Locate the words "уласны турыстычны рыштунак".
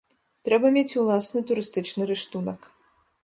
1.01-2.61